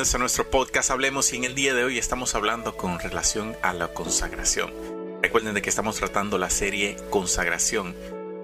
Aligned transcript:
bienvenidos 0.00 0.14
a 0.14 0.18
nuestro 0.18 0.50
podcast 0.50 0.90
Hablemos 0.90 1.30
y 1.34 1.36
en 1.36 1.44
el 1.44 1.54
día 1.54 1.74
de 1.74 1.84
hoy 1.84 1.98
estamos 1.98 2.34
hablando 2.34 2.74
con 2.74 2.98
relación 2.98 3.54
a 3.60 3.74
la 3.74 3.88
consagración. 3.88 4.72
Recuerden 5.20 5.52
de 5.52 5.60
que 5.60 5.68
estamos 5.68 5.96
tratando 5.96 6.38
la 6.38 6.48
serie 6.48 6.96
Consagración 7.10 7.94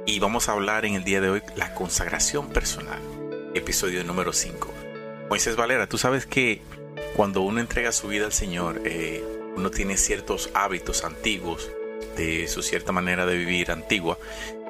y 0.05 0.19
vamos 0.19 0.50
a 0.50 0.52
hablar 0.52 0.84
en 0.84 0.96
el 0.96 1.05
día 1.05 1.23
de 1.23 1.30
hoy 1.30 1.42
la 1.55 1.73
consagración 1.73 2.50
personal, 2.50 3.00
episodio 3.55 4.05
número 4.05 4.34
5. 4.34 4.69
Moisés 5.30 5.56
Valera, 5.56 5.88
tú 5.88 5.96
sabes 5.96 6.27
que 6.27 6.61
cuando 7.14 7.41
uno 7.41 7.59
entrega 7.59 7.91
su 7.91 8.09
vida 8.09 8.27
al 8.27 8.34
Señor, 8.34 8.82
eh, 8.84 9.25
uno 9.57 9.70
tiene 9.70 9.96
ciertos 9.96 10.50
hábitos 10.52 11.04
antiguos 11.04 11.70
de 12.18 12.48
su 12.48 12.61
cierta 12.61 12.93
manera 12.93 13.25
de 13.25 13.34
vivir 13.34 13.70
antigua 13.70 14.18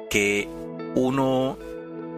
que 0.09 0.47
uno 0.95 1.59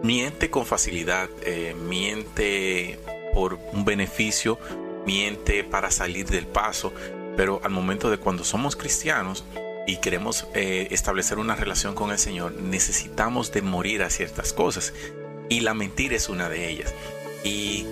miente 0.04 0.52
con 0.52 0.68
facilidad, 0.68 1.28
eh, 1.42 1.74
miente 1.74 3.00
por 3.34 3.60
un 3.74 3.86
beneficio, 3.86 4.60
miente 5.06 5.64
para 5.64 5.92
salir 5.92 6.28
del 6.28 6.48
paso, 6.48 6.94
pero 7.36 7.62
al 7.64 7.72
momento 7.72 8.10
de 8.10 8.18
cuando 8.18 8.44
somos 8.44 8.76
cristianos 8.76 9.46
y 9.88 9.98
queremos 9.98 10.48
eh, 10.54 10.88
establecer 10.92 11.40
una 11.40 11.56
relación 11.56 11.96
con 11.96 12.12
el 12.12 12.20
Señor, 12.20 12.54
necesitamos 12.54 13.52
de 13.52 13.62
morir 13.62 14.04
a 14.04 14.10
ciertas 14.10 14.54
cosas 14.54 14.94
y 15.50 15.62
la 15.62 15.74
mentira 15.74 16.16
es 16.16 16.30
una 16.30 16.50
de 16.50 16.70
ellas. 16.70 16.94
Y 17.44 17.86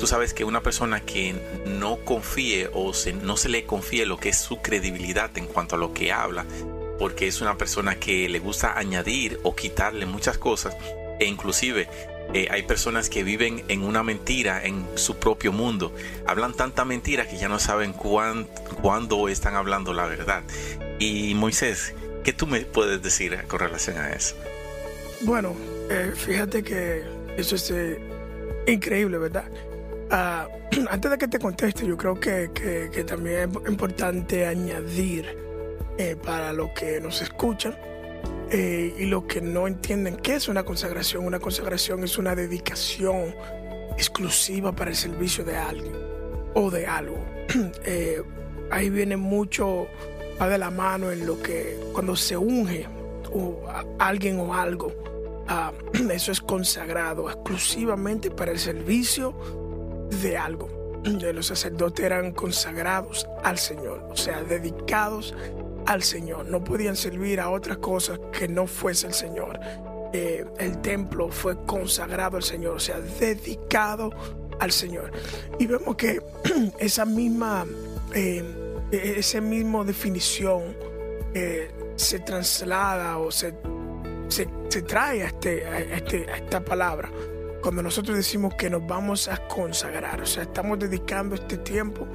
tú 0.00 0.06
sabes 0.06 0.34
que 0.34 0.44
una 0.44 0.62
persona 0.62 1.00
que 1.00 1.34
no 1.66 1.98
confíe 2.04 2.70
o 2.72 2.92
no 3.22 3.36
se 3.36 3.48
le 3.48 3.64
confíe 3.64 4.06
lo 4.06 4.18
que 4.18 4.30
es 4.30 4.38
su 4.38 4.58
credibilidad 4.60 5.36
en 5.38 5.46
cuanto 5.46 5.76
a 5.76 5.78
lo 5.78 5.92
que 5.92 6.12
habla, 6.12 6.44
porque 6.98 7.26
es 7.26 7.40
una 7.40 7.56
persona 7.56 7.96
que 7.96 8.28
le 8.28 8.38
gusta 8.38 8.78
añadir 8.78 9.38
o 9.42 9.54
quitarle 9.54 10.06
muchas 10.06 10.38
cosas, 10.38 10.76
e 11.20 11.26
inclusive 11.26 11.88
eh, 12.32 12.48
hay 12.50 12.62
personas 12.62 13.08
que 13.08 13.22
viven 13.22 13.64
en 13.68 13.82
una 13.82 14.02
mentira 14.02 14.64
en 14.64 14.86
su 14.94 15.16
propio 15.16 15.52
mundo. 15.52 15.94
Hablan 16.26 16.54
tanta 16.54 16.84
mentira 16.84 17.28
que 17.28 17.36
ya 17.36 17.48
no 17.48 17.58
saben 17.58 17.92
cuándo 17.92 19.28
están 19.28 19.54
hablando 19.54 19.92
la 19.92 20.06
verdad. 20.06 20.42
Y 20.98 21.34
Moisés, 21.34 21.94
¿qué 22.24 22.32
tú 22.32 22.46
me 22.46 22.60
puedes 22.60 23.02
decir 23.02 23.36
con 23.46 23.60
relación 23.60 23.98
a 23.98 24.12
eso? 24.12 24.36
Bueno, 25.20 25.54
eh, 25.90 26.12
fíjate 26.14 26.62
que 26.62 27.02
eso 27.36 27.56
es 27.56 27.70
eh, 27.70 27.98
increíble, 28.66 29.18
¿verdad? 29.18 29.44
Ah, 30.10 30.48
antes 30.90 31.10
de 31.10 31.18
que 31.18 31.28
te 31.28 31.38
conteste, 31.38 31.86
yo 31.86 31.96
creo 31.96 32.18
que, 32.18 32.50
que 32.52 33.04
también 33.04 33.50
es 33.50 33.68
importante 33.70 34.46
añadir 34.46 35.44
para 36.24 36.52
los 36.52 36.70
que 36.70 37.00
nos 37.00 37.22
escuchan 37.22 37.76
eh, 38.56 38.94
y 38.96 39.06
lo 39.06 39.26
que 39.26 39.40
no 39.40 39.66
entienden 39.66 40.14
qué 40.14 40.36
es 40.36 40.46
una 40.46 40.62
consagración. 40.62 41.26
Una 41.26 41.40
consagración 41.40 42.04
es 42.04 42.18
una 42.18 42.36
dedicación 42.36 43.34
exclusiva 43.98 44.70
para 44.70 44.90
el 44.90 44.96
servicio 44.96 45.44
de 45.44 45.56
alguien 45.56 45.92
o 46.54 46.70
de 46.70 46.86
algo. 46.86 47.18
Eh, 47.84 48.22
ahí 48.70 48.90
viene 48.90 49.16
mucho, 49.16 49.88
va 50.40 50.48
de 50.48 50.58
la 50.58 50.70
mano 50.70 51.10
en 51.10 51.26
lo 51.26 51.42
que 51.42 51.80
cuando 51.92 52.14
se 52.14 52.36
unge 52.36 52.86
o 53.32 53.60
alguien 53.98 54.38
o 54.38 54.54
algo, 54.54 54.92
ah, 55.48 55.72
eso 56.12 56.30
es 56.30 56.40
consagrado 56.40 57.28
exclusivamente 57.28 58.30
para 58.30 58.52
el 58.52 58.60
servicio 58.60 59.34
de 60.22 60.36
algo. 60.36 60.68
Los 61.34 61.46
sacerdotes 61.46 62.06
eran 62.06 62.30
consagrados 62.30 63.26
al 63.42 63.58
Señor, 63.58 64.06
o 64.10 64.16
sea, 64.16 64.44
dedicados 64.44 65.34
al 65.86 66.02
Señor, 66.02 66.46
no 66.46 66.62
podían 66.62 66.96
servir 66.96 67.40
a 67.40 67.50
otras 67.50 67.78
cosas 67.78 68.18
que 68.32 68.48
no 68.48 68.66
fuese 68.66 69.06
el 69.06 69.14
Señor. 69.14 69.58
Eh, 70.12 70.44
el 70.58 70.80
templo 70.80 71.28
fue 71.30 71.64
consagrado 71.64 72.36
al 72.36 72.42
Señor, 72.42 72.76
o 72.76 72.80
sea, 72.80 73.00
dedicado 73.00 74.10
al 74.60 74.72
Señor. 74.72 75.10
Y 75.58 75.66
vemos 75.66 75.96
que 75.96 76.22
esa 76.78 77.04
misma, 77.04 77.66
eh, 78.14 78.42
misma 79.42 79.84
definición 79.84 80.76
eh, 81.34 81.70
se 81.96 82.20
traslada 82.20 83.18
o 83.18 83.30
se, 83.30 83.54
se, 84.28 84.46
trae 84.82 85.22
a, 85.22 85.26
este, 85.26 85.66
a, 85.66 85.80
este, 85.80 86.30
a 86.30 86.36
esta 86.36 86.64
palabra 86.64 87.10
cuando 87.60 87.82
nosotros 87.82 88.14
decimos 88.14 88.54
que 88.56 88.68
nos 88.68 88.86
vamos 88.86 89.26
a 89.26 89.48
consagrar, 89.48 90.20
o 90.20 90.26
sea, 90.26 90.42
estamos 90.42 90.78
dedicando 90.78 91.34
este 91.34 91.56
tiempo 91.56 92.06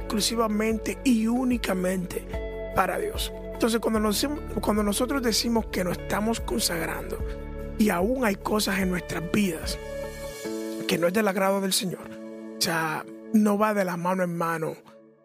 exclusivamente 0.00 0.98
y 1.04 1.28
únicamente 1.28 2.47
para 2.78 2.96
Dios. 2.96 3.32
Entonces 3.54 3.80
cuando, 3.80 4.08
cuando 4.60 4.84
nosotros 4.84 5.20
decimos 5.20 5.66
que 5.66 5.82
nos 5.82 5.98
estamos 5.98 6.38
consagrando 6.38 7.18
y 7.76 7.90
aún 7.90 8.24
hay 8.24 8.36
cosas 8.36 8.78
en 8.78 8.90
nuestras 8.90 9.32
vidas 9.32 9.76
que 10.86 10.96
no 10.96 11.08
es 11.08 11.12
del 11.12 11.26
agrado 11.26 11.60
del 11.60 11.72
Señor, 11.72 12.08
o 12.56 12.60
sea, 12.60 13.04
no 13.32 13.58
va 13.58 13.74
de 13.74 13.84
la 13.84 13.96
mano 13.96 14.22
en 14.22 14.36
mano 14.36 14.76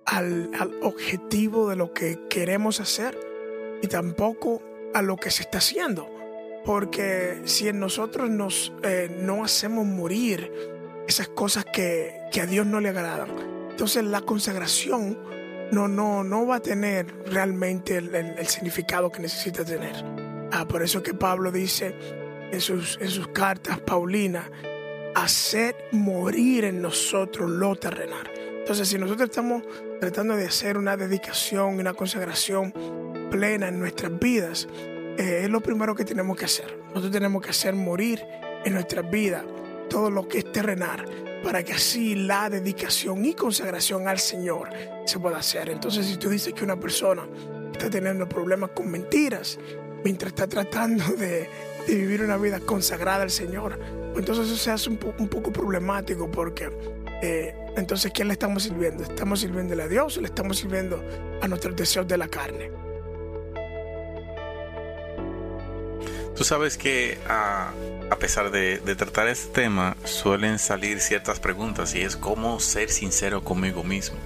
al, 0.07 0.49
objetivo 0.81 1.69
de 1.69 1.75
lo 1.75 1.93
que 1.93 2.21
queremos 2.27 2.79
hacer 2.79 3.15
y 3.83 3.87
tampoco 3.87 4.63
a 4.95 5.03
lo 5.03 5.15
que 5.17 5.29
se 5.29 5.43
está 5.43 5.59
haciendo. 5.59 6.09
Porque 6.65 7.43
si 7.45 7.67
en 7.67 7.79
nosotros 7.79 8.31
nos, 8.31 8.73
eh, 8.81 9.15
no 9.21 9.43
hacemos 9.43 9.85
morir 9.85 10.51
esas 11.07 11.27
cosas 11.27 11.65
que, 11.65 12.19
que 12.31 12.41
a 12.41 12.47
Dios 12.47 12.65
no 12.65 12.79
le 12.79 12.89
agradan, 12.89 13.29
entonces 13.69 14.03
la 14.03 14.21
consagración 14.21 15.32
no, 15.73 15.87
no, 15.87 16.23
no 16.23 16.45
va 16.45 16.57
a 16.57 16.59
tener 16.61 17.07
realmente 17.25 17.97
el, 17.97 18.47
significado 18.47 19.11
que 19.11 19.21
necesita 19.21 19.65
tener. 19.65 19.95
Ah, 20.51 20.65
por 20.67 20.83
eso 20.83 21.01
que 21.01 21.13
Pablo 21.13 21.51
dice 21.51 21.95
en 22.51 22.61
sus, 22.61 22.97
en 23.01 23.09
sus 23.09 23.29
cartas, 23.29 23.79
Paulina, 23.79 24.49
hacer 25.15 25.75
morir 25.91 26.65
en 26.65 26.81
nosotros 26.81 27.49
lo 27.49 27.75
terrenal. 27.75 28.29
Entonces, 28.59 28.87
si 28.87 28.97
nosotros 28.97 29.29
estamos 29.29 29.63
tratando 29.99 30.35
de 30.35 30.45
hacer 30.45 30.77
una 30.77 30.95
dedicación, 30.95 31.79
una 31.79 31.93
consagración 31.93 32.73
plena 33.31 33.67
en 33.67 33.79
nuestras 33.79 34.17
vidas, 34.19 34.67
eh, 35.17 35.41
es 35.43 35.49
lo 35.49 35.61
primero 35.61 35.95
que 35.95 36.05
tenemos 36.05 36.37
que 36.37 36.45
hacer. 36.45 36.77
Nosotros 36.89 37.11
tenemos 37.11 37.41
que 37.41 37.49
hacer 37.49 37.73
morir 37.73 38.23
en 38.63 38.73
nuestras 38.73 39.09
vidas 39.09 39.43
todo 39.89 40.09
lo 40.09 40.27
que 40.27 40.39
es 40.39 40.51
terrenal 40.51 41.05
para 41.43 41.63
que 41.63 41.73
así 41.73 42.15
la 42.15 42.49
dedicación 42.49 43.25
y 43.25 43.33
consagración 43.33 44.07
al 44.07 44.19
Señor 44.19 44.69
se 45.05 45.19
pueda 45.19 45.37
hacer. 45.37 45.69
Entonces, 45.69 46.05
si 46.05 46.17
tú 46.17 46.29
dices 46.29 46.53
que 46.53 46.63
una 46.63 46.79
persona 46.79 47.27
está 47.73 47.89
teniendo 47.89 48.27
problemas 48.27 48.71
con 48.71 48.89
mentiras 48.89 49.59
mientras 50.03 50.31
está 50.31 50.47
tratando 50.47 51.03
de, 51.15 51.49
vivir 51.87 52.21
una 52.21 52.37
vida 52.37 52.61
consagrada 52.61 53.23
al 53.23 53.29
Señor, 53.29 53.77
pues 53.77 54.19
entonces 54.19 54.47
eso 54.47 54.55
se 54.55 54.71
hace 54.71 54.89
un, 54.89 54.97
poco 54.97 55.51
problemático 55.51 56.31
porque 56.31 56.69
eh, 57.21 57.53
entonces, 57.75 58.11
¿quién 58.13 58.27
le 58.27 58.33
estamos 58.33 58.63
sirviendo? 58.63 59.03
¿Estamos 59.03 59.41
sirviéndole 59.41 59.83
a 59.83 59.87
Dios 59.87 60.17
o 60.17 60.21
le 60.21 60.27
estamos 60.27 60.57
sirviendo 60.57 61.03
a 61.41 61.47
nuestros 61.47 61.75
deseos 61.75 62.07
de 62.07 62.17
la 62.17 62.27
carne? 62.27 62.71
Tú 66.35 66.43
sabes 66.43 66.77
que 66.77 67.19
a, 67.27 67.71
pesar 68.19 68.49
de, 68.51 68.79
tratar 68.95 69.27
este 69.27 69.53
tema, 69.53 69.95
suelen 70.03 70.57
salir 70.57 70.99
ciertas 70.99 71.39
preguntas 71.39 71.93
y 71.93 72.01
es 72.01 72.15
cómo 72.15 72.59
ser 72.59 72.89
sincero 72.89 73.43
conmigo 73.43 73.83
mismo. 73.83 74.17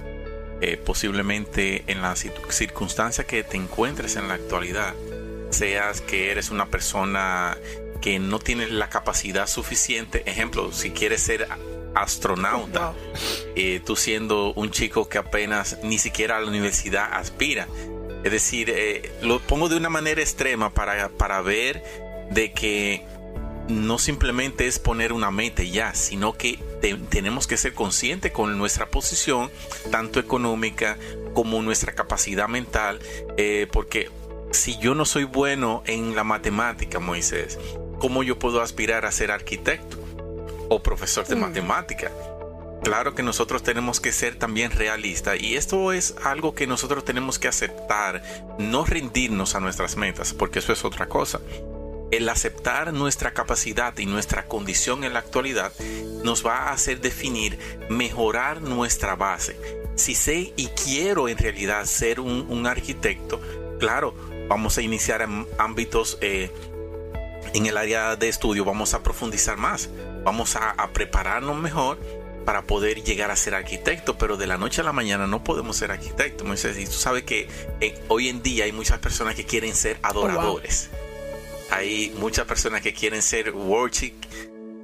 Eh, 0.60 0.76
posiblemente 0.76 1.84
en 1.86 2.02
la 2.02 2.16
circunstancia 2.16 3.24
que 3.24 3.44
te 3.44 3.56
encuentres 3.56 4.16
en 4.16 4.28
la 4.28 4.34
actualidad, 4.34 4.94
seas 5.50 6.00
que 6.00 6.30
eres 6.30 6.50
una 6.50 6.66
persona 6.66 7.56
que 8.00 8.18
no 8.18 8.38
tiene 8.38 8.68
la 8.68 8.88
capacidad 8.88 9.46
suficiente. 9.46 10.22
Ejemplo, 10.26 10.72
si 10.72 10.90
quieres 10.90 11.22
ser 11.22 11.46
astronauta, 11.94 12.94
eh, 13.54 13.80
tú 13.84 13.96
siendo 13.96 14.54
un 14.54 14.70
chico 14.70 15.08
que 15.08 15.18
apenas 15.18 15.78
ni 15.82 15.98
siquiera 15.98 16.38
a 16.38 16.40
la 16.40 16.48
universidad 16.48 17.12
aspira, 17.12 17.66
es 18.24 18.32
decir, 18.32 18.70
eh, 18.70 19.12
lo 19.22 19.38
pongo 19.40 19.68
de 19.68 19.76
una 19.76 19.90
manera 19.90 20.20
extrema 20.20 20.70
para, 20.70 21.08
para 21.08 21.40
ver 21.40 21.82
de 22.30 22.52
que 22.52 23.04
no 23.68 23.98
simplemente 23.98 24.66
es 24.66 24.78
poner 24.78 25.12
una 25.12 25.30
meta 25.30 25.62
ya, 25.62 25.94
sino 25.94 26.32
que 26.32 26.58
tenemos 27.10 27.46
que 27.46 27.56
ser 27.56 27.74
conscientes 27.74 28.32
con 28.32 28.56
nuestra 28.56 28.86
posición, 28.86 29.50
tanto 29.90 30.20
económica 30.20 30.96
como 31.34 31.60
nuestra 31.62 31.94
capacidad 31.94 32.48
mental, 32.48 32.98
eh, 33.36 33.68
porque 33.70 34.10
si 34.50 34.78
yo 34.78 34.94
no 34.94 35.04
soy 35.04 35.24
bueno 35.24 35.82
en 35.86 36.16
la 36.16 36.24
matemática, 36.24 36.98
Moisés, 36.98 37.58
¿cómo 37.98 38.22
yo 38.22 38.38
puedo 38.38 38.62
aspirar 38.62 39.04
a 39.04 39.12
ser 39.12 39.30
arquitecto 39.30 39.98
o 40.68 40.82
profesor 40.82 41.26
de 41.26 41.36
mm. 41.36 41.40
matemática? 41.40 42.10
Claro 42.82 43.14
que 43.14 43.22
nosotros 43.22 43.62
tenemos 43.62 44.00
que 44.00 44.12
ser 44.12 44.36
también 44.36 44.70
realistas 44.70 45.38
y 45.40 45.56
esto 45.56 45.92
es 45.92 46.14
algo 46.24 46.54
que 46.54 46.66
nosotros 46.66 47.04
tenemos 47.04 47.38
que 47.38 47.48
aceptar, 47.48 48.22
no 48.58 48.84
rendirnos 48.84 49.54
a 49.56 49.60
nuestras 49.60 49.96
metas, 49.96 50.32
porque 50.32 50.60
eso 50.60 50.72
es 50.72 50.84
otra 50.84 51.06
cosa. 51.06 51.40
El 52.10 52.28
aceptar 52.28 52.92
nuestra 52.92 53.32
capacidad 53.32 53.96
y 53.98 54.06
nuestra 54.06 54.46
condición 54.46 55.04
en 55.04 55.12
la 55.12 55.18
actualidad 55.18 55.72
nos 56.24 56.44
va 56.46 56.68
a 56.68 56.72
hacer 56.72 57.00
definir, 57.00 57.58
mejorar 57.90 58.62
nuestra 58.62 59.14
base. 59.14 59.56
Si 59.94 60.14
sé 60.14 60.52
y 60.56 60.68
quiero 60.68 61.28
en 61.28 61.38
realidad 61.38 61.84
ser 61.84 62.20
un, 62.20 62.66
arquitecto, 62.66 63.40
claro, 63.78 64.14
vamos 64.48 64.78
a 64.78 64.82
iniciar 64.82 65.22
en 65.22 65.46
ámbitos 65.58 66.18
eh, 66.20 66.50
en 67.52 67.66
el 67.66 67.76
área 67.76 68.16
de 68.16 68.28
estudio, 68.28 68.64
vamos 68.64 68.94
a 68.94 69.02
profundizar 69.02 69.56
más, 69.56 69.90
vamos 70.24 70.56
a 70.56 70.90
prepararnos 70.92 71.56
mejor 71.56 71.98
para 72.48 72.62
poder 72.62 73.04
llegar 73.04 73.30
a 73.30 73.36
ser 73.36 73.54
arquitecto, 73.54 74.16
pero 74.16 74.38
de 74.38 74.46
la 74.46 74.56
noche 74.56 74.80
a 74.80 74.84
la 74.84 74.94
mañana 74.94 75.26
no 75.26 75.44
podemos 75.44 75.76
ser 75.76 75.90
arquitectos, 75.90 76.46
Moisés. 76.46 76.78
Y 76.78 76.86
tú 76.86 76.92
sabes 76.92 77.24
que 77.24 77.46
eh, 77.82 78.02
hoy 78.08 78.30
en 78.30 78.42
día 78.42 78.64
hay 78.64 78.72
muchas 78.72 79.00
personas 79.00 79.34
que 79.34 79.44
quieren 79.44 79.74
ser 79.74 79.98
adoradores. 80.02 80.88
Oh, 80.90 81.07
hay 81.70 82.12
muchas 82.18 82.46
personas 82.46 82.82
que 82.82 82.92
quieren 82.92 83.22
ser 83.22 83.52
worship, 83.52 84.14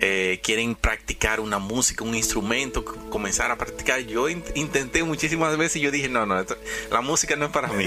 eh, 0.00 0.40
quieren 0.42 0.74
practicar 0.74 1.40
una 1.40 1.58
música, 1.58 2.04
un 2.04 2.14
instrumento, 2.14 2.84
comenzar 2.84 3.50
a 3.50 3.56
practicar. 3.56 4.00
Yo 4.00 4.28
intenté 4.28 5.02
muchísimas 5.02 5.56
veces 5.56 5.76
y 5.76 5.80
yo 5.80 5.90
dije, 5.90 6.08
no, 6.08 6.26
no, 6.26 6.44
la 6.90 7.00
música 7.00 7.36
no 7.36 7.46
es 7.46 7.50
para 7.52 7.68
mí. 7.68 7.86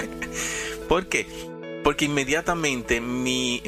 ¿Por 0.88 1.08
qué? 1.08 1.26
porque 1.82 2.04
inmediatamente 2.04 3.00
mi, 3.00 3.60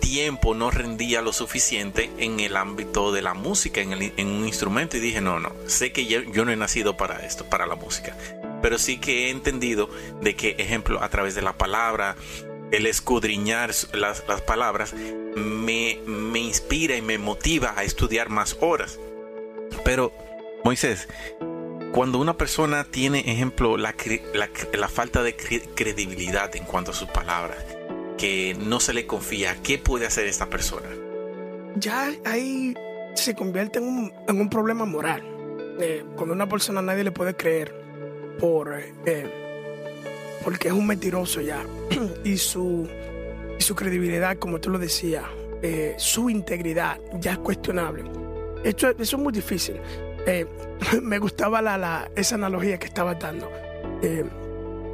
tiempo 0.00 0.54
no 0.54 0.70
rendía 0.70 1.20
lo 1.20 1.32
suficiente 1.32 2.10
en 2.18 2.40
el 2.40 2.56
ámbito 2.56 3.12
de 3.12 3.22
la 3.22 3.34
música, 3.34 3.80
en, 3.80 3.92
un 4.26 4.46
instrumento, 4.46 4.96
y 4.96 5.00
dije, 5.00 5.20
no, 5.20 5.40
no, 5.40 5.52
sé 5.66 5.92
que 5.92 6.06
yo, 6.06 6.22
no 6.44 6.50
he 6.50 6.56
nacido 6.56 6.96
para 6.96 7.24
esto, 7.26 7.44
para 7.44 7.66
la 7.66 7.74
música, 7.74 8.16
pero 8.62 8.78
sí 8.78 8.98
que 8.98 9.26
he 9.26 9.30
entendido 9.30 9.90
de 10.22 10.34
que, 10.36 10.56
ejemplo, 10.58 11.02
a 11.02 11.08
través 11.08 11.34
de 11.34 11.42
la 11.42 11.58
palabra, 11.58 12.16
el 12.72 12.86
escudriñar 12.86 13.70
las, 13.92 14.22
palabras, 14.46 14.94
me, 15.36 15.98
me 16.06 16.38
inspira 16.40 16.96
y 16.96 17.02
me 17.02 17.18
motiva 17.18 17.74
a 17.76 17.84
estudiar 17.84 18.28
más 18.28 18.56
horas. 18.60 18.98
Pero, 19.84 20.12
Moisés, 20.64 21.08
cuando 21.92 22.18
una 22.18 22.36
persona 22.36 22.84
tiene, 22.84 23.20
ejemplo, 23.20 23.76
la, 23.76 23.94
la, 24.74 24.88
falta 24.88 25.22
de 25.22 25.36
credibilidad 25.36 26.54
en 26.56 26.64
cuanto 26.64 26.90
a 26.90 26.94
sus 26.94 27.08
palabras, 27.08 27.58
que 28.18 28.56
no 28.58 28.80
se 28.80 28.92
le 28.92 29.06
confía, 29.06 29.56
¿qué 29.62 29.78
puede 29.78 30.06
hacer 30.06 30.26
esta 30.26 30.46
persona? 30.46 30.88
Ya 31.76 32.12
ahí 32.24 32.74
se 33.14 33.34
convierte 33.34 33.78
en 33.78 33.84
un, 33.84 34.12
en 34.28 34.40
un 34.40 34.50
problema 34.50 34.84
moral. 34.84 35.22
Eh, 35.80 36.04
cuando 36.16 36.34
una 36.34 36.48
persona 36.48 36.80
nadie 36.80 37.04
le 37.04 37.12
puede 37.12 37.34
creer 37.34 37.74
por, 38.38 38.74
eh, 38.74 39.45
porque 40.44 40.68
es 40.68 40.74
un 40.74 40.86
mentiroso 40.86 41.40
ya 41.40 41.64
y 42.24 42.36
su, 42.36 42.88
y 43.58 43.62
su 43.62 43.74
credibilidad, 43.74 44.38
como 44.38 44.60
tú 44.60 44.70
lo 44.70 44.78
decías, 44.78 45.24
eh, 45.62 45.94
su 45.98 46.30
integridad 46.30 47.00
ya 47.20 47.32
es 47.32 47.38
cuestionable. 47.38 48.04
Esto, 48.64 48.88
eso 48.90 49.16
es 49.16 49.22
muy 49.22 49.32
difícil. 49.32 49.76
Eh, 50.26 50.46
me 51.02 51.18
gustaba 51.18 51.62
la, 51.62 52.10
esa 52.16 52.34
analogía 52.34 52.78
que 52.78 52.86
estaba 52.86 53.14
dando, 53.14 53.50
eh, 54.02 54.24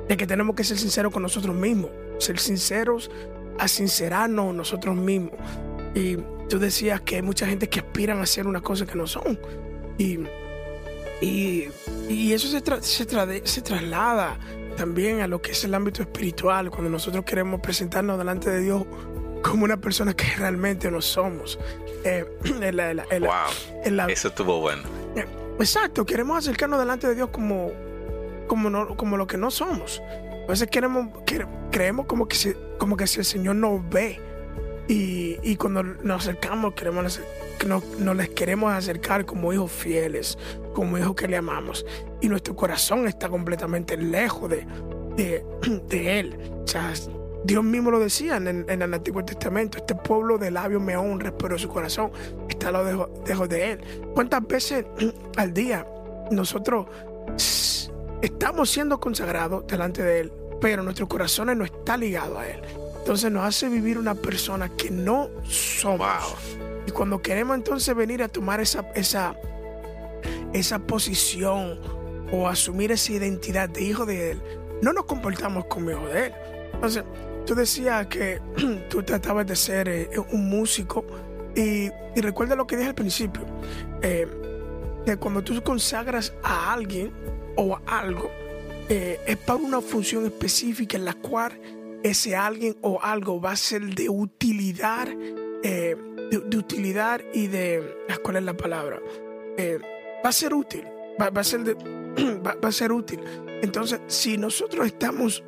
de 0.09 0.17
que 0.17 0.27
tenemos 0.27 0.55
que 0.55 0.65
ser 0.65 0.79
sinceros 0.79 1.13
con 1.13 1.23
nosotros 1.23 1.55
mismos, 1.55 1.91
ser 2.19 2.39
sinceros 2.39 3.11
a 3.59 3.69
sincerarnos 3.69 4.55
nosotros 4.55 4.97
mismos. 4.97 5.33
Y 5.95 6.17
tú 6.49 6.59
decías 6.59 7.01
que 7.01 7.17
hay 7.17 7.23
mucha 7.23 7.47
gente 7.47 7.69
que 7.69 7.81
aspiran 7.81 8.19
a 8.19 8.23
hacer 8.23 8.47
una 8.47 8.61
cosa 8.61 8.87
que 8.87 8.95
no 8.95 9.07
son. 9.07 9.39
Y, 9.99 10.21
y, 11.21 12.33
eso 12.33 12.49
se, 12.49 12.61
se, 13.45 13.63
traslada 13.63 14.39
también 14.77 15.21
a 15.21 15.27
lo 15.27 15.41
que 15.41 15.53
es 15.53 15.65
el 15.65 15.75
ámbito 15.75 16.03
espiritual, 16.03 16.71
cuando 16.71 16.91
nosotros 16.91 17.25
queremos 17.25 17.61
presentarnos 17.61 18.19
delante 18.19 18.51
de 18.51 18.61
Dios 18.61 18.85
como 19.43 19.65
una 19.65 19.77
persona 19.77 20.15
que 20.15 20.25
realmente 20.37 20.91
no 20.91 21.01
somos. 21.01 21.59
Eh, 22.05 22.25
wow, 23.21 24.09
eso 24.09 24.29
estuvo 24.29 24.61
bueno. 24.61 24.83
Exacto, 25.59 26.05
queremos 26.05 26.39
acercarnos 26.39 26.79
delante 26.79 27.07
de 27.07 27.15
Dios 27.15 27.29
como, 27.31 27.71
como, 28.47 28.97
como 28.97 29.17
lo 29.17 29.27
que 29.27 29.37
no 29.37 29.51
somos. 29.51 30.03
A 30.45 30.51
veces 30.51 30.69
queremos, 30.69 31.09
creemos 31.71 32.07
como 32.07 32.27
que, 32.27 32.57
como 32.79 32.97
que 32.97 33.07
si 33.07 33.21
el 33.21 33.25
Señor 33.25 33.57
nos 33.57 33.89
ve 33.89 34.21
y, 34.89 35.57
cuando 35.57 35.83
nos 35.83 36.23
acercamos 36.23 36.75
queremos, 36.75 37.21
que 37.59 37.67
nos, 37.67 37.85
les 37.99 38.29
queremos 38.31 38.73
acercar 38.73 39.25
como 39.25 39.53
hijos 39.53 39.71
fieles, 39.71 40.37
como 40.75 40.99
hijos 40.99 41.15
que 41.15 41.29
le 41.29 41.37
amamos. 41.37 41.87
Y 42.21 42.29
nuestro 42.29 42.57
corazón 42.57 43.07
está 43.07 43.29
completamente 43.29 43.97
lejos 43.97 44.51
de, 44.51 44.67
de, 45.17 46.21
Él. 46.21 46.37
O 46.65 46.67
sea, 46.67 46.93
Dios 47.45 47.65
mismo 47.65 47.91
lo 47.91 48.01
decía 48.01 48.37
en, 48.37 48.69
el 48.69 48.95
Antiguo 48.95 49.25
Testamento, 49.25 49.79
este 49.79 49.95
pueblo 49.95 50.39
de 50.39 50.51
labios 50.51 50.83
me 50.83 50.97
honra, 50.97 51.37
pero 51.37 51.59
su 51.59 51.69
corazón 51.69 52.11
está 52.49 52.71
lo 52.71 53.09
dejo, 53.25 53.47
de 53.47 53.73
Él. 53.73 53.81
¿Cuántas 54.15 54.47
veces 54.47 54.85
al 55.37 55.55
día 55.55 55.87
nosotros 56.31 56.87
estamos 58.21 58.71
siendo 58.71 58.99
consagrados 59.01 59.67
delante 59.67 60.03
de 60.03 60.21
Él, 60.21 60.33
pero 60.61 60.83
nuestro 60.83 61.09
corazón 61.09 61.57
no 61.57 61.65
está 61.65 61.97
ligado 61.97 62.39
a 62.39 62.49
Él? 62.49 62.63
Entonces 63.03 63.31
nos 63.31 63.45
hace 63.45 63.69
vivir 63.69 63.99
una 63.99 64.15
persona 64.15 64.69
que 64.69 64.91
no 64.91 65.29
somos. 65.43 66.37
Y 66.87 66.91
cuando 66.93 67.21
queremos 67.21 67.57
entonces 67.57 67.95
venir 67.95 68.23
a 68.23 68.29
tomar 68.29 68.61
esa, 68.61 68.87
esa, 68.95 69.37
esa 70.53 70.79
posición 70.79 71.81
o 72.33 72.49
asumir 72.49 72.93
esa 72.93 73.13
identidad 73.13 73.69
de 73.69 73.83
hijo 73.83 74.07
de 74.07 74.33
Él, 74.33 74.43
no 74.83 74.93
nos 74.93 75.05
comportamos 75.05 75.67
como 75.67 75.91
hijo 75.91 76.07
de 76.07 76.27
Él. 76.27 76.33
Entonces, 76.75 77.05
Tú 77.47 77.57
decías 77.57 78.07
que 78.07 78.41
tú 78.89 79.03
tratabas 79.03 79.47
de 79.47 79.57
ser 79.57 79.89
eh, 79.89 80.11
un 80.31 80.49
músico 80.49 81.05
y, 81.55 81.91
recuerda 82.17 82.55
lo 82.55 82.67
que 82.67 82.77
dije 82.77 82.91
al 82.91 82.95
principio, 82.95 83.43
eh, 84.01 84.29
que 85.05 85.17
cuando 85.17 85.43
tú 85.43 85.61
consagras 85.63 86.33
a 86.43 86.73
alguien 86.73 87.13
o 87.57 87.75
a 87.75 87.83
algo, 87.87 88.31
eh, 88.89 89.21
es 89.27 89.37
para 89.39 89.59
una 89.59 89.81
función 89.81 90.25
específica 90.25 90.97
en 90.97 91.05
la 91.05 91.15
cual 91.15 91.53
ese 92.03 92.37
alguien 92.37 92.77
o 92.83 93.01
algo 93.01 93.41
va 93.41 93.53
a 93.53 93.57
ser 93.57 93.83
de 93.95 94.09
utilidad, 94.09 95.09
de, 95.09 96.57
utilidad 96.57 97.21
y 97.33 97.47
de, 97.47 97.83
¿cuál 98.23 98.37
es 98.37 98.43
la 98.43 98.57
palabra? 98.57 99.01
va 100.25 100.29
a 100.29 100.33
ser 100.33 100.55
útil, 100.55 100.85
va, 101.21 101.41
a 101.41 101.45
ser 101.45 101.61
va 102.47 102.69
a 102.69 102.73
ser 102.73 102.93
útil. 102.93 103.21
Entonces, 103.63 104.01
si 104.09 104.37
nosotros 104.37 104.87
estamos 104.87 105.45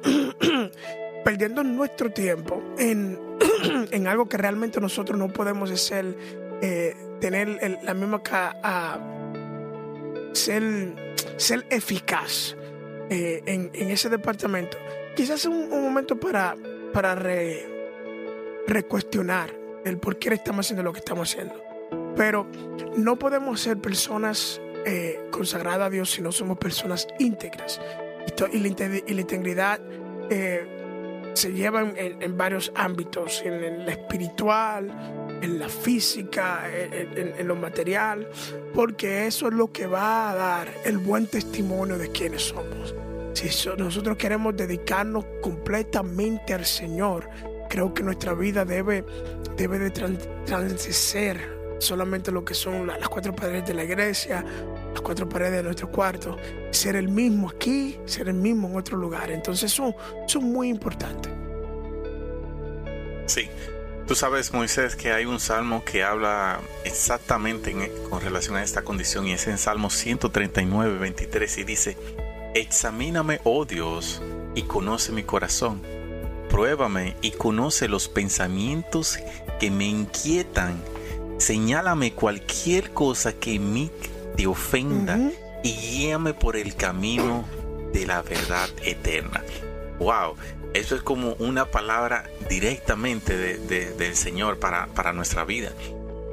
perdiendo 1.25 1.65
nuestro 1.65 2.11
tiempo 2.11 2.63
en, 2.79 3.19
en 3.91 4.07
algo 4.07 4.29
que 4.29 4.37
realmente 4.37 4.81
nosotros 4.81 5.19
no 5.19 5.29
podemos 5.33 5.71
hacer, 5.71 6.17
eh, 6.63 6.95
tener 7.21 7.81
la 7.83 7.95
misma 7.95 8.23
a, 8.33 8.99
ser, 10.33 10.95
ser 11.37 11.67
eficaz 11.71 12.57
eh, 13.11 13.43
en, 13.47 13.91
ese 13.91 14.09
departamento. 14.09 14.77
Quizás 15.17 15.41
es 15.41 15.47
un, 15.47 15.69
momento 15.71 16.19
para, 16.19 16.57
para 16.93 17.15
recuestionar 18.67 19.55
el 19.85 19.99
por 19.99 20.19
qué 20.19 20.35
estamos 20.35 20.67
haciendo 20.67 20.83
lo 20.83 20.93
que 20.93 20.99
estamos 20.99 21.31
haciendo. 21.31 21.63
Pero 22.17 22.47
no 22.97 23.17
podemos 23.17 23.61
ser 23.61 23.79
personas 23.79 24.61
eh, 24.87 25.21
consagradas 25.31 25.87
a 25.87 25.91
Dios 25.91 26.11
si 26.11 26.23
no 26.23 26.33
somos 26.33 26.59
personas 26.59 27.07
íntegras. 27.19 27.81
Y, 28.53 28.59
la, 28.59 28.69
integridad 28.69 29.81
se 31.35 31.53
llevan 31.53 31.95
en, 31.97 32.37
varios 32.37 32.73
ámbitos, 32.75 33.43
en 33.45 33.53
el 33.55 33.89
espiritual, 33.89 35.39
en 35.43 35.59
la 35.59 35.69
física, 35.69 36.63
en, 36.73 37.47
lo 37.47 37.57
material, 37.57 38.29
porque 38.73 39.27
eso 39.27 39.49
es 39.49 39.55
lo 39.55 39.71
que 39.71 39.87
va 39.87 40.31
a 40.31 40.35
dar 40.35 40.69
el 40.85 40.99
buen 40.99 41.27
testimonio 41.27 41.99
de 41.99 42.11
quiénes 42.11 42.43
somos. 42.43 42.95
Si 43.35 43.51
nosotros 43.77 44.17
queremos 44.17 44.57
dedicarnos 44.57 45.25
completamente 45.43 46.55
al 46.55 46.65
Señor, 46.65 47.29
creo 47.69 47.93
que 47.93 48.03
nuestra 48.03 48.33
vida 48.33 48.65
debe, 48.65 49.05
debe 49.57 49.79
de 49.81 49.91
solamente 51.81 52.31
lo 52.31 52.45
que 52.45 52.55
son 52.55 52.87
las 52.87 53.09
cuatro 53.09 53.35
paredes 53.35 53.67
de 53.67 53.75
la 53.75 53.85
iglesia, 53.85 54.45
las 54.93 55.01
cuatro 55.01 55.29
paredes 55.29 55.55
de 55.55 55.63
nuestro 55.65 55.91
cuarto, 55.91 56.37
ser 56.71 56.97
el 56.97 57.09
mismo 57.09 57.51
aquí, 57.51 57.99
ser 58.07 58.29
el 58.29 58.35
mismo 58.35 58.69
en 58.69 58.77
otro 58.77 58.97
lugar. 58.97 59.31
Entonces 59.31 59.71
son, 59.73 59.95
son 60.27 60.45
muy 60.45 60.69
importantes. 60.69 61.33
Sí. 63.27 63.49
Tú 64.07 64.15
sabes, 64.15 64.53
Moisés, 64.53 64.97
que 64.97 65.13
hay 65.13 65.25
un 65.25 65.41
salmo 65.41 65.83
que 65.83 66.05
habla 66.05 66.61
exactamente 66.85 67.75
con 68.11 68.21
relación 68.21 68.55
a 68.57 68.63
esta 68.63 68.83
condición 68.83 69.27
y 69.27 69.33
es 69.33 69.47
en 69.47 69.57
Salmo 69.57 69.89
139, 69.89 70.99
23 70.99 71.59
y 71.59 71.65
dice, 71.65 71.97
Examíname, 72.55 73.41
oh 73.43 73.65
Dios, 73.65 74.23
y 74.55 74.63
conoce 74.63 75.11
mi 75.11 75.25
corazón. 75.25 75.83
Pruébame 76.49 77.17
y 77.21 77.33
conoce 77.33 77.89
los 77.89 78.09
pensamientos 78.09 79.19
que 79.59 79.73
me 79.73 79.87
inquietan. 79.87 80.81
Señálame 81.39 82.13
cualquier 82.13 82.93
cosa 82.93 83.33
que 83.33 83.59
me 83.59 83.91
te 84.37 84.47
ofenda 84.47 85.19
y 85.65 85.73
guíame 85.73 86.33
por 86.33 86.57
el 86.57 86.77
camino 86.77 87.45
de 87.93 88.07
la 88.07 88.23
verdad 88.23 88.69
eterna. 88.85 89.43
Wow, 89.99 90.37
eso 90.75 90.95
es 90.95 91.03
como 91.03 91.33
una 91.41 91.73
palabra 91.73 92.31
directamente 92.49 93.37
del 93.37 94.15
Señor 94.15 94.61
para, 94.61 94.87
para 94.95 95.13
nuestra 95.13 95.45
vida. 95.45 95.73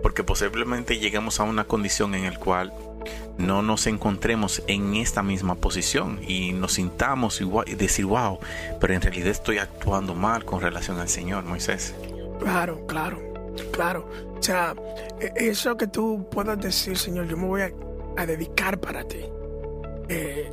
Porque 0.03 0.23
posiblemente 0.23 0.99
lleguemos 0.99 1.39
a 1.39 1.43
una 1.45 1.63
condición 1.63 2.13
en 2.13 2.31
la 2.31 2.39
cual 2.39 2.71
no 3.41 3.61
nos 3.61 3.87
encontremos 3.87 4.63
en 4.67 4.95
esta 4.95 5.23
misma 5.23 5.55
posición 5.55 6.19
y 6.27 6.53
nos 6.53 6.73
sintamos 6.73 7.41
igual 7.41 7.67
y 7.67 7.75
decir, 7.75 8.05
wow, 8.05 8.39
pero 8.79 8.93
en 8.93 9.01
realidad 9.01 9.29
estoy 9.29 9.57
actuando 9.57 10.15
mal 10.15 10.45
con 10.45 10.61
relación 10.61 10.99
al 10.99 11.09
Señor, 11.09 11.43
Moisés. 11.43 11.93
Claro, 12.39 12.85
claro. 12.87 13.31
Claro, 13.71 14.07
o 14.37 14.41
sea, 14.41 14.73
e, 15.19 15.49
eso 15.49 15.75
que 15.77 15.87
tú 15.87 16.25
puedas 16.31 16.59
decir, 16.59 16.97
Señor, 16.97 17.27
yo 17.27 17.37
me 17.37 17.47
voy 17.47 17.61
a, 17.61 18.25
dedicar 18.25 18.79
para 18.79 19.03
ti. 19.03 19.25
Eh, 20.09 20.51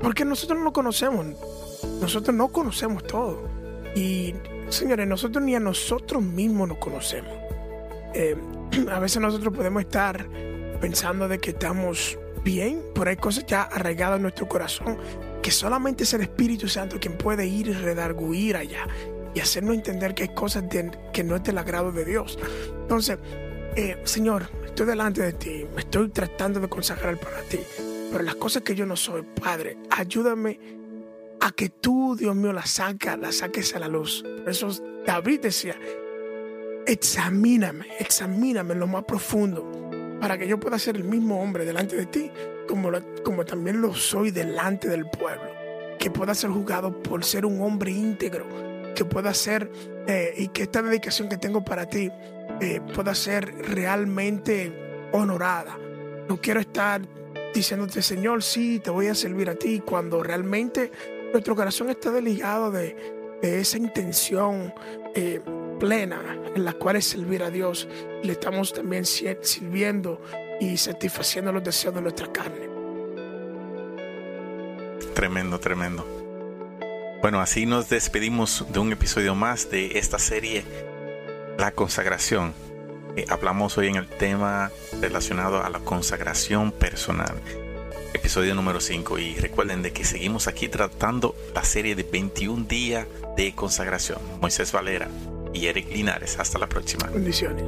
porque 0.00 0.24
nosotros 0.24 0.58
no 0.60 0.72
conocemos, 0.72 1.26
nosotros 2.00 2.34
no 2.34 2.48
conocemos 2.48 3.04
todo. 3.04 3.48
Y, 3.94 4.34
señores, 4.68 5.06
nosotros 5.06 5.42
ni 5.42 5.54
a 5.54 5.60
nosotros 5.60 6.22
mismos 6.22 6.68
nos 6.68 6.78
conocemos. 6.78 7.32
Eh, 8.14 8.36
a 8.92 8.98
veces 8.98 9.22
nosotros 9.22 9.54
podemos 9.54 9.82
estar 9.82 10.28
pensando 10.78 11.28
de 11.28 11.38
que 11.38 11.50
estamos 11.50 12.18
bien, 12.44 12.82
pero 12.94 13.10
hay 13.10 13.16
cosas 13.16 13.44
ya 13.46 13.62
arraigadas 13.62 14.16
en 14.16 14.22
nuestro 14.22 14.48
corazón 14.48 14.98
que 15.42 15.50
solamente 15.50 16.04
es 16.04 16.14
el 16.14 16.22
Espíritu 16.22 16.68
Santo 16.68 16.98
quien 17.00 17.16
puede 17.16 17.46
ir 17.46 17.68
y 17.68 17.72
redarguir 17.72 18.56
allá 18.56 18.86
y 19.34 19.40
hacernos 19.40 19.74
entender 19.74 20.14
que 20.14 20.24
hay 20.24 20.28
cosas 20.30 20.64
que 21.12 21.24
no 21.24 21.36
es 21.36 21.42
del 21.44 21.58
agrado 21.58 21.92
de 21.92 22.04
Dios. 22.04 22.38
Entonces, 22.82 23.18
eh, 23.76 24.00
Señor, 24.04 24.48
estoy 24.64 24.86
delante 24.86 25.20
de 25.22 25.34
ti, 25.34 25.66
me 25.74 25.82
estoy 25.82 26.08
tratando 26.08 26.60
de 26.60 26.68
consagrar 26.68 27.18
para 27.18 27.42
ti, 27.42 27.60
pero 28.10 28.24
las 28.24 28.36
cosas 28.36 28.62
que 28.62 28.74
yo 28.74 28.86
no 28.86 28.96
soy, 28.96 29.22
Padre, 29.22 29.76
ayúdame 29.90 30.58
a 31.40 31.50
que 31.50 31.68
tú, 31.68 32.16
Dios 32.16 32.34
mío, 32.34 32.52
las 32.52 32.70
saca, 32.70 33.16
las 33.16 33.36
saques 33.36 33.74
a 33.74 33.78
la 33.78 33.88
luz. 33.88 34.22
Por 34.22 34.48
eso 34.48 34.68
David 35.04 35.40
decía, 35.40 35.76
examíname, 36.86 37.86
examíname 37.98 38.72
en 38.72 38.80
lo 38.80 38.86
más 38.86 39.04
profundo, 39.04 39.85
para 40.26 40.38
que 40.38 40.48
yo 40.48 40.58
pueda 40.58 40.76
ser 40.76 40.96
el 40.96 41.04
mismo 41.04 41.40
hombre 41.40 41.64
delante 41.64 41.94
de 41.94 42.04
ti, 42.06 42.32
como, 42.66 42.90
como 43.22 43.44
también 43.44 43.80
lo 43.80 43.94
soy 43.94 44.32
delante 44.32 44.88
del 44.88 45.06
pueblo, 45.06 45.48
que 46.00 46.10
pueda 46.10 46.34
ser 46.34 46.50
juzgado 46.50 47.00
por 47.00 47.24
ser 47.24 47.46
un 47.46 47.60
hombre 47.60 47.92
íntegro 47.92 48.44
que 48.96 49.04
pueda 49.04 49.32
ser 49.32 49.70
eh, 50.08 50.34
y 50.36 50.48
que 50.48 50.64
esta 50.64 50.82
dedicación 50.82 51.28
que 51.28 51.36
tengo 51.36 51.64
para 51.64 51.88
ti 51.88 52.10
eh, 52.60 52.80
pueda 52.92 53.14
ser 53.14 53.54
realmente 53.68 55.08
honorada. 55.12 55.78
No 56.28 56.40
quiero 56.40 56.58
estar 56.58 57.02
diciéndote, 57.54 58.02
Señor, 58.02 58.42
sí, 58.42 58.80
te 58.80 58.90
voy 58.90 59.06
a 59.06 59.14
servir 59.14 59.48
a 59.48 59.54
ti, 59.54 59.78
cuando 59.78 60.24
realmente 60.24 60.90
nuestro 61.30 61.54
corazón 61.54 61.88
está 61.88 62.10
desligado 62.10 62.72
de, 62.72 62.96
esa 63.42 63.78
intención 63.78 64.74
eh, 65.14 65.40
plena 65.78 66.20
en 66.54 66.64
la 66.64 66.72
cual 66.72 66.96
es 66.96 67.06
servir 67.06 67.42
a 67.42 67.50
Dios. 67.50 67.88
Le 68.22 68.32
estamos 68.32 68.72
también 68.72 69.04
sirviendo 69.04 70.20
y 70.60 70.76
satisfaciendo 70.76 71.52
los 71.52 71.62
deseos 71.62 71.94
de 71.94 72.02
nuestra 72.02 72.32
carne. 72.32 72.68
Tremendo, 75.14 75.60
tremendo. 75.60 76.06
Bueno, 77.22 77.40
así 77.40 77.66
nos 77.66 77.88
despedimos 77.88 78.66
de 78.70 78.78
un 78.78 78.92
episodio 78.92 79.34
más 79.34 79.70
de 79.70 79.98
esta 79.98 80.18
serie, 80.18 80.64
La 81.58 81.72
consagración. 81.72 82.52
Eh, 83.16 83.24
hablamos 83.30 83.78
hoy 83.78 83.88
en 83.88 83.96
el 83.96 84.06
tema 84.06 84.70
relacionado 85.00 85.64
a 85.64 85.70
la 85.70 85.78
consagración 85.78 86.70
personal, 86.70 87.34
episodio 88.12 88.54
número 88.54 88.78
5. 88.78 89.18
Y 89.18 89.34
recuerden 89.36 89.80
de 89.80 89.92
que 89.92 90.04
seguimos 90.04 90.48
aquí 90.48 90.68
tratando 90.68 91.34
la 91.54 91.64
serie 91.64 91.94
de 91.94 92.02
21 92.02 92.66
días 92.66 93.06
de 93.38 93.54
consagración. 93.54 94.18
Moisés 94.40 94.70
Valera 94.70 95.08
y 95.52 95.66
Eric 95.66 95.90
Linares. 95.90 96.38
Hasta 96.38 96.58
la 96.58 96.68
próxima. 96.68 97.06
Bendiciones. 97.06 97.64